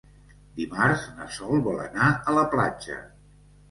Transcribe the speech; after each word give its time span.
Dimarts 0.59 1.05
na 1.19 1.29
Sol 1.37 1.63
vol 1.71 1.79
anar 1.87 2.11
a 2.19 2.39
la 2.41 2.51
platja. 2.59 3.03